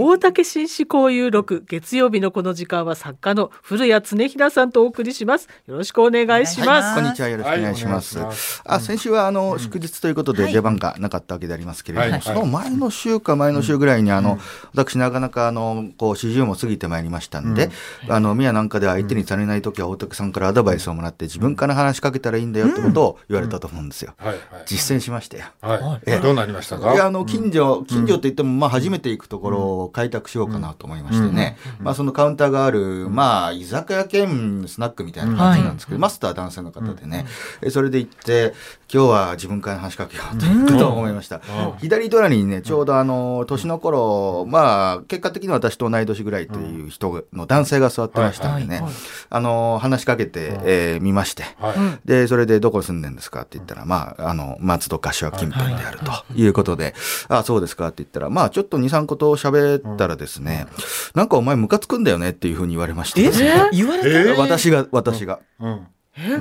[0.00, 5.48] 大竹紳士交友録月曜日のこの時間は作家の古谷恒平さんとお送りします。
[5.66, 7.28] よろしくお願いします、こんにちは。
[7.28, 8.16] よろしくお願いします。
[8.16, 8.26] はい。
[8.28, 12.22] ますあ先週はあの、祝日ということで出番がなかったわけでありますけれども、はい。
[12.22, 14.38] その前の週か前の週ぐらいにあの、
[14.72, 17.72] 私なかなかあのこう40も過ぎてまいりましたんで、
[18.08, 24.14] あの宮なんかで相手にされない時は大竹さんからアドバイスをもらって自分から話しかけたらいいんだよってことを言われたと思うんですよ。
[24.18, 24.28] はい。
[24.28, 24.38] はい。
[24.64, 25.46] 実践しましたよ。
[25.60, 26.02] はい。
[26.06, 26.20] ええ。
[26.20, 26.94] どうなりましたか？
[26.94, 37.26] いやあの近所、近所って言っても、まあ、初めて行くところを開拓しようかなと思いましてね、まあ、そのカウンターがある、まあ、居酒屋兼スナックみたいな感じなんですけど、マスター男性の方でね、
[37.62, 38.54] えそれで行って、
[38.92, 41.40] 今日は自分から話しかけようということを思いました。
[41.78, 48.82] 左隣にね、ちょうどあの、年の頃、まあ、結果的に私と同い年ぐらいという人の男性が座ってましたんでね、
[49.30, 51.74] あの、話しかけて、えー見まして、は
[52.04, 52.08] い。
[52.08, 53.42] で、それでどこ住んでんですか？
[53.42, 56.94] って言ったら、まあ、あの、松戸柏近辺であるということで、
[57.28, 57.88] あそうですか？
[57.88, 60.66] って言ったら、まあ、ちょっと2、3個と喋ったらですね、
[61.14, 63.30] なんかお前ムカつくんだよねっていうふうに言われまして、
[63.72, 65.40] 言われえ私が、私が。
[65.60, 65.86] うん。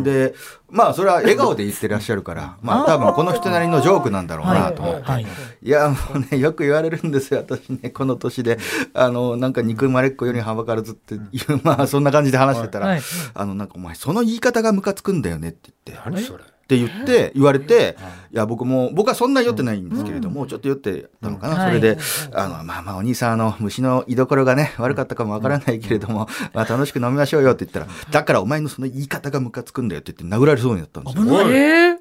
[0.02, 0.34] で、
[0.72, 5.04] まあ、それは笑顔で言ってらっしゃるから、まあ、多分この人なりのジョークなんだろうなと思って。
[5.04, 5.28] はい。
[5.62, 5.70] い。
[5.70, 8.58] や、もうね、よく言われるんですよ、私ね、この年で。
[8.96, 11.22] あの、なんか憎まれっ子よりはばからずっていう、
[11.64, 13.02] まあ、そんな感じで話してたら、はい。
[13.36, 16.10] あの、なんかお前、その言い方がムカつくんだよねって言って。
[16.10, 16.44] 何それ？
[16.44, 17.98] って言って、言われて、
[18.32, 21.68] いや、僕も、僕はそんな酔ってないんですけれども、ちょっと酔ってたのかな。
[21.68, 21.98] それで、
[22.34, 31.24] あの、まあまあ、お兄さん、あの、虫の居所がね、悪かったかもわからないけれども、まあ、楽しく飲みましょうよって言ったら、だからお前のその言い方がムカつくんだよって言って殴られそうになったんですよ。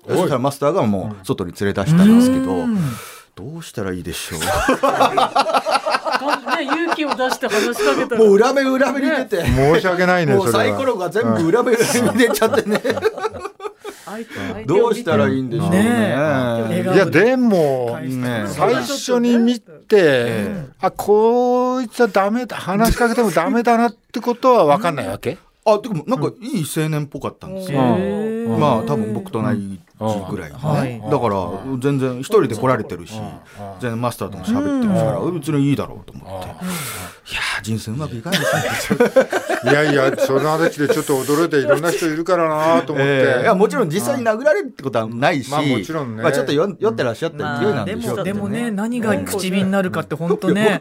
[0.09, 2.67] そしたらマスターがもう、外に連れ出したんですけど、
[3.35, 4.39] どうしたらいいでしょ
[6.57, 10.51] ね、勇気を出して話しかけたもう裏目裏目に出て、申し訳ないね、もう。
[10.51, 12.83] サイコロが全部裏目裏目に出ちゃってね、
[14.67, 15.83] どうしたらいいんでしょうね。
[15.83, 25.39] ねいや、でも、ね最初に見て、あ、こいつはダメだ、話しかけてもダメだなってことは分かんないわけ？
[25.65, 27.81] あ、でもなんかいい青年っぽかったんですよ。
[27.81, 28.61] うん。
[28.61, 29.53] まあ多分僕と同
[29.99, 33.15] じぐらいのね、だから全然一人で来られてるし、
[33.81, 38.99] 全然マスターとも喋ってるから、別にいいだろうと思って、いやー人生うまくいかないですね。
[39.65, 43.11] いやいや、その話でちょっと驚いていろんな人いるからなと思って。
[43.11, 46.23] えーいやもちろん実際に殴られるってことはないし、まあもちろんね。
[46.23, 48.63] まあちょっと酔酔ってらっしゃったま勢いなんでしょうけどもでもね。
[48.65, 48.71] ね。
[48.71, 50.81] 何が口火になるかって本当ね。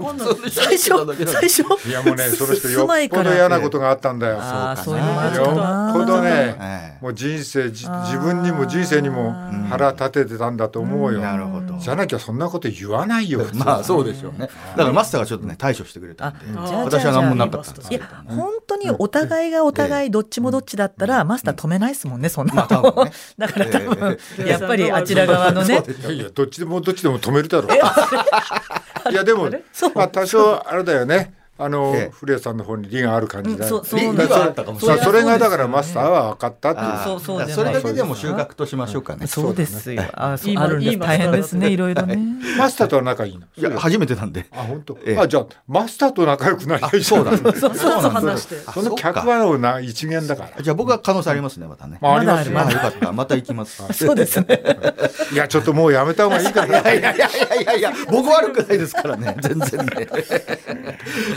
[0.50, 0.92] 最初
[1.26, 1.64] 最初。
[1.88, 4.38] いやもうね、その人よっぽど嫌なことがあったんだよ。
[4.40, 5.02] ああそうか。
[5.02, 9.34] なのがちょっとなよっぽどねえ、えもう人生、じ自分にも人生にも
[9.70, 11.22] 腹立ててたんだと思うよ。
[11.22, 11.78] なるほど。
[11.78, 13.42] じゃなきゃそんなこと言わないよ。
[13.56, 14.50] まあそうでしょうね。
[14.76, 18.02] だからマスターがちょっとね対処してくれたんで、私は何もなかったんですいや。
[18.28, 29.12] 本当にお互いがお互いどっちもどっちだったらマスター止めないですもんねそんなまあね だから多分ええやっぱりあちら側のねいやいや、どっちでもどっちでも止めるだろう。
[29.12, 29.50] いや、でも、
[29.94, 31.34] まあ多少あれだよね。
[31.58, 34.98] あのええ、古谷さんの方に利がある感じだうんです理はあったかもしれない。
[34.98, 37.04] さあそれがだからマスターは分かったっていう。
[37.06, 39.26] そうそうそれだけでも収穫としましょうかね。
[39.26, 42.20] そうですよあそういいあるんです大変ですねいろいろね
[42.58, 43.46] マスターとは仲いいの？
[43.56, 44.46] いや初めてなんで。
[44.52, 44.98] あ、本当？
[45.06, 47.38] ええあ、じゃあ、マスターと仲良くなりゃいそうだ。
[47.54, 50.62] そうそう話してその客はのな一元だから。
[50.62, 52.00] じゃあ僕は可能性ありますねまたね。
[52.02, 52.72] まあ、ありますまあよ。
[52.72, 53.12] よかった。
[53.14, 53.82] また行きます。
[53.94, 54.62] そうですね
[55.32, 60.08] いや、ちょっともうやめた方がいいからいやいやいやいやいやいや、僕悪くないですからね、全然ね。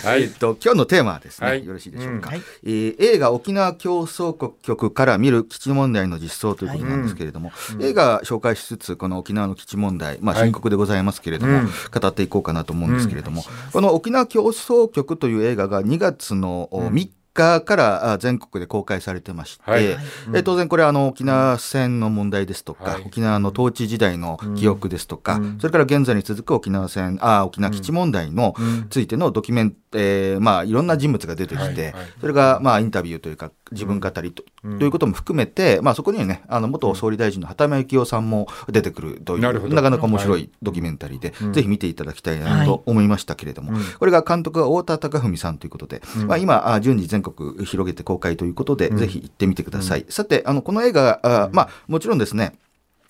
[0.08, 0.22] はい。
[0.22, 1.64] えっと、今日のテーマはですね、はい。
[1.64, 2.34] よろしいでしょうか、うん。
[2.34, 10.44] はいえー映画沖縄競争局から見る基地問題の実相ということなんですけれども、映画紹介しつつ、この沖縄の基地問題、まあはい。
[10.46, 11.66] 深刻でございますけれども、うん。
[11.66, 19.84] 語っていこうかなと思うんですけれども、この沖縄競争局という映画が2月の3日からあ全国で公開されてまして、はい。
[19.84, 23.02] えー当然これあの沖縄戦の問題ですとか、はい。
[23.06, 28.54] 沖縄の統治時代の記憶ですとか、それから現在に続く沖縄戦あ沖縄基地問題の
[28.90, 31.92] ついてのドキュメント、えーまあいろんな人物が出てきて、はい。
[31.92, 32.06] はい。
[32.20, 50.06] それがまあインタビューというか自分語りと,、ということも含めて、まあそこにはねあの元総理大臣の畑山幸夫さんも出てくるというなかなか面白いドキュメンタリーで、ぜひ見ていただきたいなと思いましたけれども、これが監督が太田貴文さんということで、まあ、今あ順次全国広げて公開ということで、ぜひ行ってみてください。
[50.08, 52.54] さてあのこの映画あ、まあ、もちろんですね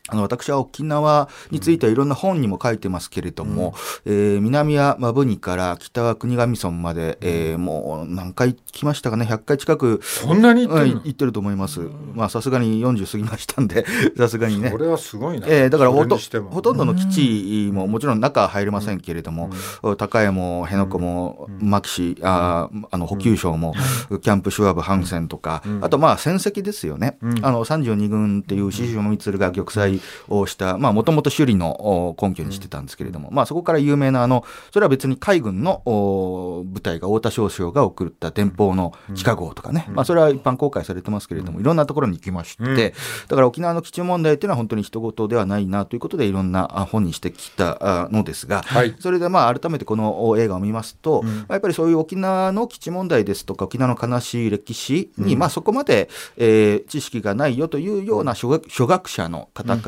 [0.08, 3.74] あの私は沖縄についてはいろんな本にも書いてますけれども、
[4.04, 11.00] えー南は摩文仁から北は国頭村まで、えーもう何回来ましたかね？100回近くそんなに言ってんの？
[11.00, 11.80] うん行ってると思います。
[12.14, 13.84] まあさすがに40過ぎましたんで
[14.16, 14.70] さすがにね。
[14.70, 14.78] こ。
[14.78, 15.46] れはすごいな。
[15.48, 16.16] えーだからほと
[16.50, 19.50] ほとんどの基地ももちろん中は入れませんけれども、
[19.98, 23.74] 高江も辺野古も牧師あーあの補給省も、
[24.22, 42.94] キャンプシュワブハンセンとか、あとまあ戦績ですよね、あの32軍っていう獅子も満が玉砕りをしたもともと首里の根拠にしてたんですけれども、まあ、そこから有名なあのそれは別に海軍の部隊が太田少将が送った電報の地下号とかね、まあ、それは一般公開されてますけれどもいろんなところに行きまして、
[43.28, 59.87] だから沖縄の基地問題っていうのは本当に人事ではないなということでいろんな本にしてきたのですが、はい、それでまあ改めてこの映画を見ますと、やっぱりそういう沖縄の基地問題ですとか沖縄の悲しい歴史に、まあそこまで、えー、知識がないよというような初学初学者の方か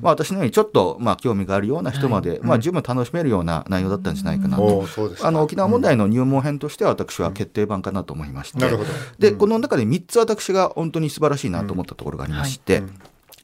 [0.00, 4.86] まあ、私のようにちょっとまあ興味があるような人まで、まあ、十分楽しめるような内容だったんじゃないかなと、
[5.22, 8.58] あの沖縄問題の入門編としては私は決定版かなと思いまして、
[9.18, 12.82] でこの中で3つ私が本当に素晴らしいなと思ったところがありまして、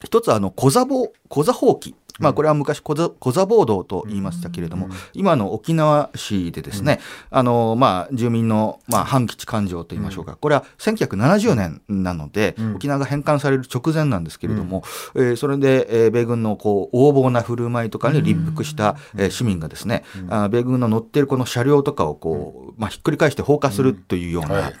[0.03, 6.99] 一つはあの小座ぼ小座放棄まあ、これは昔小座、小座暴動と言いましたけれども、今の沖縄市でですね、
[7.29, 14.83] あの、まあ、住民の、まあ、反基地感情と言いましょうか、これは1970年なので、沖縄が返還される直前なんですけれども、
[15.15, 24.73] えー、それで、えー、米軍のこう横暴な振る舞いとかに立腹した、えー、市民がですね、あ米軍の乗っているこの車両とかをこう、まあ、ひっくり返して放火するというような、はいはい。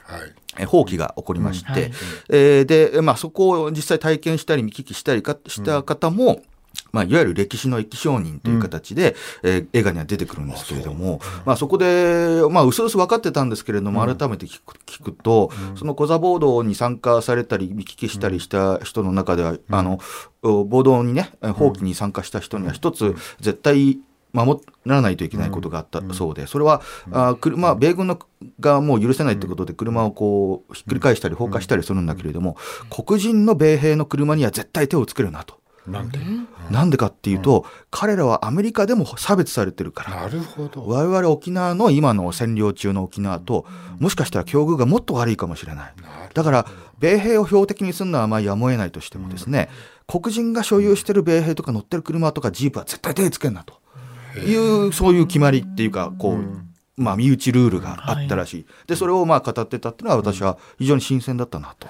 [0.65, 1.91] 放棄が起こりまして、う
[2.29, 6.41] えー、で、まあ、そこを実際体験したり見聞きしたりかした方も、
[6.91, 19.99] まあ、いわゆる歴史の液証人という形で、うん、えー、映画には出てくるんですけれども、そまあ、そこで、まあ、うすうす分かってたんですけれども、改めて聞く聞くと、うん、そのコザ暴動に参加されたり、見聞きしたりした人の中では、うん、あの、
[20.41, 23.99] 暴動にね、放棄に参加した人には一つ、絶対
[24.33, 28.19] 守らないといけないことがあったそうで、それは、あ車、米軍の
[28.59, 32.57] がもう許せないということで、車をこうひっくり返したり、放火したりするんだけれども、
[32.89, 35.60] 黒人の米兵の車には絶対手をつけるなと。
[35.87, 36.19] なんで、
[36.69, 40.21] なんでかっていうと、うん、彼らはアメリカでも差別されてるから。
[40.21, 40.85] なるほど。
[40.87, 43.65] 我々沖縄の今の占領中の沖縄と、
[43.99, 45.93] もしかしたら境遇がもっと悪いかもしれない。
[46.33, 46.67] だから、
[46.99, 49.69] 米兵を標的にするのはまあやむを得ないとしてもですね、
[50.07, 53.81] うん、黒人が所有してる米兵とか乗ってる車とかジープは絶対手つけんなと。
[54.39, 56.70] いう、そういう決まりっていうか、こう、
[57.01, 61.87] まあ、身内ルールがあったらしい、はい、でそれをまあ語ってたっていうのは私は非常に新鮮だったなと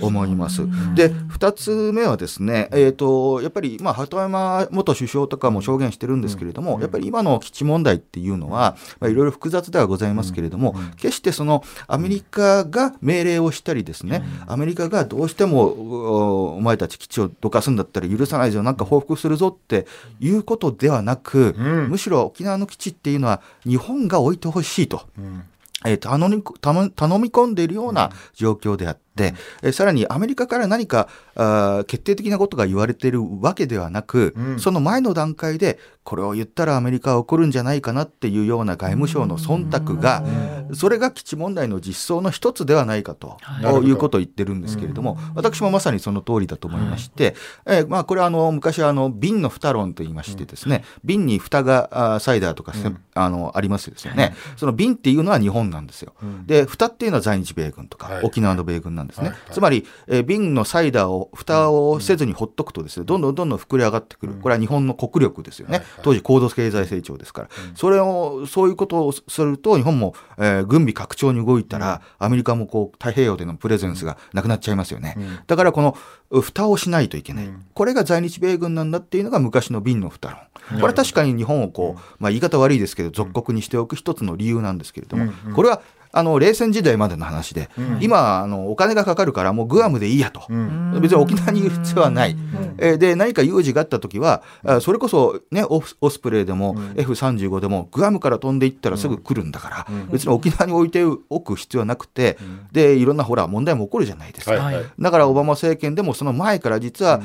[0.00, 0.66] 思います。
[0.94, 19.86] で2つ目はですね、えーと、やっぱり、まあ、鳩山元首相とかも証言してるんですけれども、やっぱり今の基地問題っていうのは、まあ、いろいろ複雑ではございますけれども、決してそのアメリカが命令をしたりですね、アメリカがどうしてもお前たち基地をどかすんだったら許さないぞなんか報復するぞって
[20.20, 21.54] いうことではなく、
[21.88, 25.08] むしろ沖縄の基地っていうのは日本が置いてほしいと。
[25.18, 25.44] うん
[25.86, 40.24] えー、頼み頼み込んでいるような状況であって、うさらにアメリカから何かあ決定的なことが言われているわけではなく、うん、その前の段階でこれを言ったらアメリカは怒るんじゃないかなっていうような外務省の忖度が、
[40.72, 43.36] それが基地問題の実装の一つではないかと、
[43.84, 43.92] い。
[43.92, 47.34] うことを言ってるんですけれども、私もまさにその通りだと思いまして、
[47.66, 52.72] えー、まあ、これはあの昔はあの瓶の蓋論と言いましてですね、瓶に蓋がサイダーとか、
[53.14, 56.14] あのありますですよね、その瓶っていうのは日本なんですよ。
[56.46, 59.32] で蓋っていうのは在日米軍とか、沖縄の米軍なんですね。
[59.50, 64.34] つまり、えー、瓶のサイダーを蓋をせずにほっとくとですね、どんどんどんどん膨れ上がってくる。
[64.34, 65.82] これは日本の国力ですよね。
[66.02, 75.96] 当時高度経済成長ですから、それをそういうことをすると日本も、えー、軍備拡張に動いたら、アメリカもこう太平洋でのプレゼンスがなくなっちゃいますよね、だからこの
[76.30, 80.38] 蓋をしないといけない、これが在日米軍なんだっていうのが昔の瓶の蓋論。
[80.80, 94.42] これは確かに日本をこう、まあ、言い方悪いですけど属国にしておく一つの理由なんですけれども、これはあの冷戦時代までの話で、うん、今あのお金がかかるからもうグアムでいいやと、うん、別に沖縄にいる必要はない、うん、えー、で何か有事があった時は
[94.80, 102.38] それこそ、ね、オスプレイでも F35 でもグアムから飛んでいったらすぐ来るんだから、別に沖縄に置いておく必要はなくて、
[102.72, 107.20] でいろんなほら問題も起こるじゃないですか、はいはい、だからオバマ政権でもその前から実は、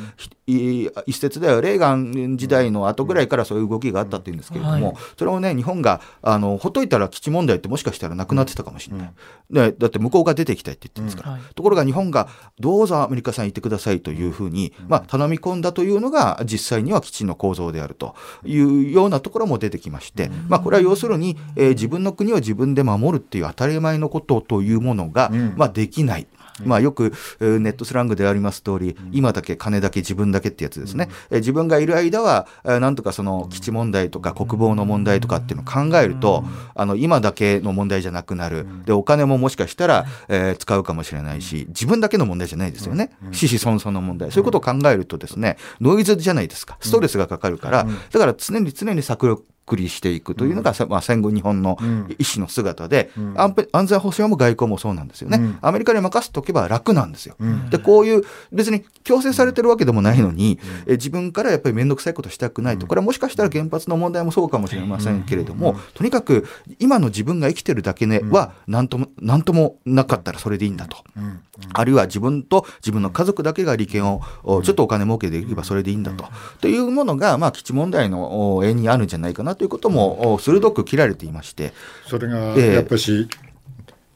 [0.47, 9.13] 一説ではレーガン時代の後ぐらいからそういう動きがあったっていうんですけれども、それをね日本があのほっといたら基地問題ってもしかしたらなくなってたかもしれない、
[9.49, 12.27] でだって向こうが出てきたいって言ってるんですから、ところが日本が
[12.59, 26.27] どうぞアメリカさん行ってくださいというふうに、まあ、頼み込んだというのが実際には基地の構造であるというようなところも出てきまして、まあ、これは要するに、えー、自分の国を自分で守るっていう当たり前のことというものが、まあ、できない。
[26.63, 36.43] まあ、よくネットスラングであります通り、今だけ金だけ自分だけってやつですね、え自分がいる間はなんとかその基地問題とか国防の問題とかっていうのを考えると
[36.75, 38.65] あの今だけの問題じゃなくなる。
[38.85, 43.11] でお金ももしかしたら、えー、使うかもしれないし自分だけの問題じゃないですよね。
[43.31, 44.31] 死死孫孫の問題。
[44.31, 46.77] そういうことを考えるとですねノイズじゃないですか。
[46.79, 52.15] ストレスがかかるからだから常に常に策くりしていくというのが、まあ、戦後日本のん。
[52.19, 53.33] 意思の姿で、ん。
[53.37, 55.57] 安全保障も外交もそうなんですよね、うん。
[55.61, 57.35] アメリカに任せておけば楽なんですよ。
[57.43, 57.69] ん。
[57.69, 66.47] でこういう別に強制されてるわけでもないのに、え自分からやっぱり面倒くさいことしたくないとこれはもしかしたら原発の問題もそうかもしれませんけれども、とにかく
[66.79, 70.97] 今の自分が生きてるだけねは何とも何ともなかったらそれでいいんだと。
[71.17, 71.39] うん。
[71.73, 76.25] あるいは自分と自分の家族だけが利権をおちょっとお金儲けできればそれでいいんだと。
[76.59, 81.73] というものが、まあ、基地問題のお縁にあるんじゃないかなということもお鋭く切られていまして、
[82.07, 82.73] それがええ。
[82.73, 83.27] やっぱし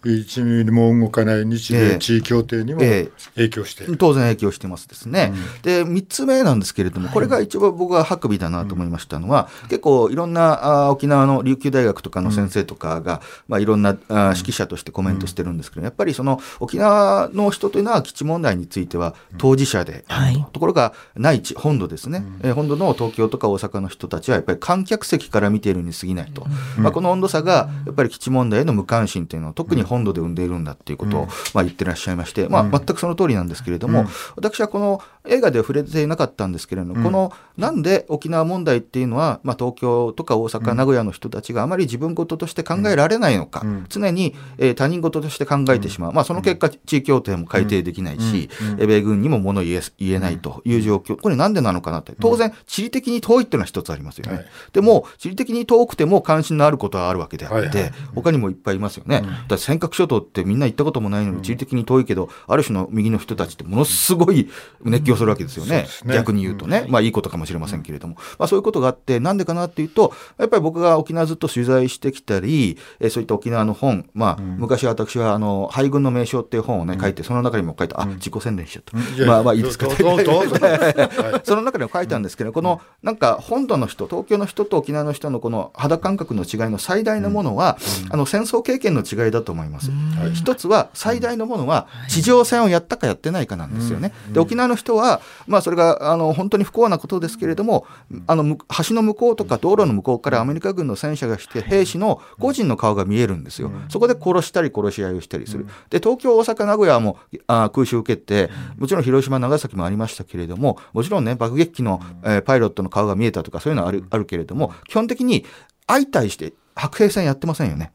[0.03, 1.89] 1ミリも動かない日ええ。
[1.94, 3.12] 米地位協定にもええ。
[3.36, 3.98] 影響している。
[3.98, 5.34] 当然影響してますですね。
[5.63, 20.51] で、3つ目なんですけれども、これが一番僕がハクビだなと思いましたのは、結構いろんなあ沖縄の琉球大学とかの先生とかが、まあ、いろんなあ指揮者としてコメントしてるんですけど、やっぱりその沖縄の人というのは基地問題については当事者であると、はい。
[20.53, 26.46] ところが内地、本土ですね、えー本土の東京とか大阪の人たちはやっぱり観客席から見ているに過ぎないと、
[26.77, 34.05] まあ、この温度差がやっぱり基地問題への無関心というのを特に本土で生んでいるんだっていうことを、まあ、言ってらっしゃいまして、まあ、全くその通りなんですけれども、
[34.36, 54.37] 私はこの映画では触れていなかったんですけれども、このなんで沖縄問題っていうのは、まあ、東京とか大阪、名古屋の人たちがあまり自分事として考えられないのか、常に、えー他人事として考えてしまう、まあ、その結果、地位協定も改定できないし、えー米軍にも物を言え言えないという状況、これなんでなのかなって、当然、地理的に遠いっていうのは一つありますよね。
[54.37, 54.45] はい。
[54.73, 59.23] でも、地理的に遠くても関心のあることはあるわけであって、他にもいっぱいいますよね。
[59.47, 64.49] だ尖閣諸島ってみんな行ったこともないのに、地理的に遠いけど、ある種の右の人たちってものすごい
[64.83, 65.87] 熱狂するわけですよね。
[66.05, 66.13] ね。
[66.13, 79.25] 逆に言うとね、まあいいことかもしれませんけれども、まあそういうことがあって、なんでかなっていうと、やっぱり僕が沖縄ずっと取材してきたり、えーそういった沖縄の本、まあ、昔私はあの、敗軍の名称っていう本をね、書いて、その中にも書いた、あ、自己宣伝しちゃった。
[79.25, 79.88] まあまあいいですか。
[79.88, 79.96] ど
[81.44, 87.77] その中でも書いたんですけど、このなんか本土の人、東京の人と沖縄の人のこの肌感覚の違いの最大のものは、
[88.10, 89.91] あの戦争経験の違いだと思います。
[90.34, 94.13] 一つは最大のものは地上戦をやったかやってないかなんですよね。
[94.32, 97.88] で沖縄の人は、まあ、それがあの本当に不幸なことですけれども、
[98.27, 103.72] あのむ橋の向こうとか道路の向こうからアメリカ軍の戦車が来て兵士の個人の顔が見えるんですよ。
[103.89, 105.65] そこで殺したり殺し合いをしたりする。
[105.89, 107.17] で東京、大阪、名古屋も
[107.48, 115.46] あ空襲を受けて、もちろん広島、長崎もありましたけれども、もちろんね、爆撃機の、えーパイロットの顔が見えたとか、そういうのはあるあるけれども、基本的に
[115.88, 117.91] 相対して白兵戦やってませんよね。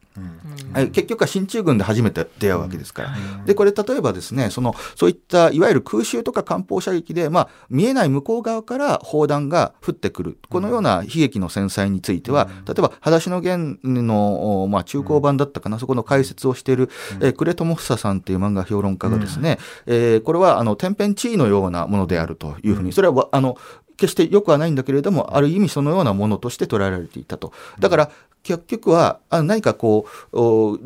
[0.73, 3.15] はい結局は進駐軍で初めて出会うわけですから。
[3.47, 10.39] で、これ例えばですね、その、そういったいわゆる空襲とか艦砲射撃で、まあ、見えない向こう側から砲弾が降ってくる。
[10.49, 23.57] このような悲劇の戦災については、例えば、裸足の弦の、おまあ、中古版だったかな、そこの解説をしている、えー呉智房さんっていう漫画評論家がですね、えーこれは、あの、天変地異のようなものであるというふうに、それはわ、あの、
[23.97, 27.53] 決して良くはないんだけれども、ある意味そのようなものとして捉えられていたと。
[27.79, 28.11] だから、
[28.45, 30.79] 結局は、あ何かこう、お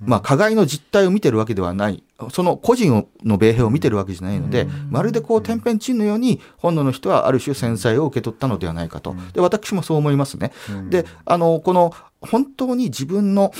[0.00, 10.52] まあ、加害の実態を見てるわけではない、その個人をの米兵を見てるわけじゃないので、まるでこう天変地異のように、本土の人はある種、繊細を受け取ったのではないかと、で私もそう思いますね。
[10.88, 13.52] であのこの本当に自分の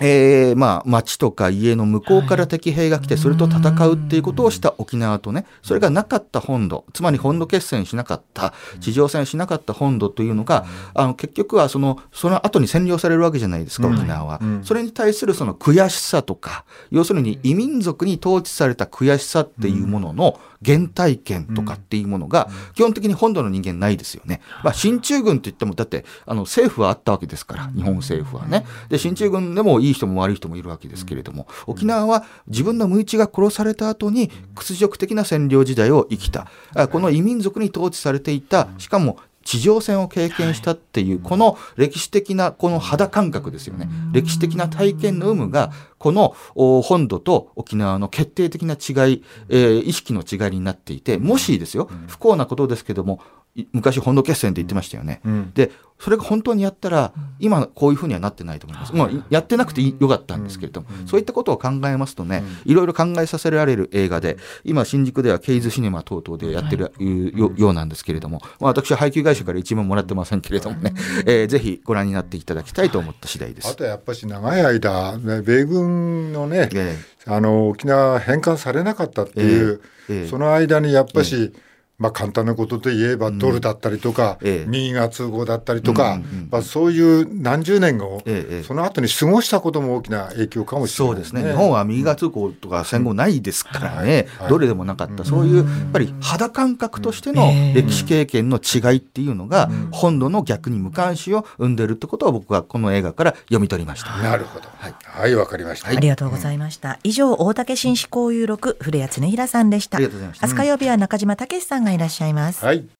[0.00, 14.40] えーまあ、町とか家の向こうから敵兵が来て、それと戦うっていうことをした沖縄とね、それがなかった本土、つまり本土決戦しなかった、地上戦しなかった本土というのが、あの結局はその、その後に占領されるわけじゃないですか、沖縄は。
[14.64, 24.40] それに対するその悔しさとか、要するに異民族に統治された悔しさっていうものの原体験とかっていうものが、基本的に本土の人間ないですよね。
[24.64, 28.64] まあ、進駐軍って言っても、だって、あの、政府はあったわけですから、日本政府はね。
[28.88, 36.46] で、進駐軍でもいい人も悪い人もいるわけですけれども、沖縄は自分の無一が殺された後に屈辱的な占領時代を生きた。
[36.74, 43.88] あこの異民族に統治されていた、しかも地上戦を経験したっていう、この歴史的なこの肌感覚ですよね。
[44.12, 45.70] 歴史的な体験の有無が、
[46.04, 53.20] このお本土と沖縄の決定的な違い、えー意識の違いになっていて、もしですよ、不幸なことですけども、
[53.54, 55.22] い昔本土決戦って言ってましたよね。
[55.24, 55.52] ん。
[55.54, 58.92] で、それが本当にやったら、今こういうふうにはなってないと思います。
[58.92, 66.92] もうやってなくてよかったんですけれども、そういったことを考えますとね、いろいろ考えさせられる映画で、今新宿ではケイズシネマ等々でやってる
[67.34, 70.92] よようなんですけれども、まあ、私は配給会社から一文もらってませんけれどもね、
[71.26, 73.68] えーぜひご覧になっていただきたいと思った次第です。
[73.68, 75.93] あとやっぱし長い間、ね米軍
[76.32, 76.96] のね、え
[77.26, 79.80] あの沖縄返還されなかったっていう、
[80.28, 81.52] その間にやっぱし、
[81.98, 84.66] まあ簡単なことで言えばドルだったりとか、ええ。
[84.66, 91.42] 右が通合だったりとか、うんうんうんまあ、そういう何十年を、えその後に過ごしたことも大きな影響かもしれないそうですね。
[91.42, 94.48] 日本は右側通行とか戦後ないですからね、はい。
[94.50, 104.16] どれでもなかった、そういうやっぱり肌感覚としての歴史経験の違いっていうのが、本土の逆に無関心を生んでるってことは僕はこの映画から読み取りました。
[104.18, 104.68] なるほど。
[105.14, 105.88] はい、わ、かりました。
[105.88, 106.98] ありがとうございました。
[107.04, 109.98] 以上、大竹紳士交友録、古谷恒平さんでした。
[109.98, 110.46] ありがとうございました。
[110.46, 112.64] 明日火曜日は中島武さんがいらっしゃいます。
[112.64, 112.86] はい。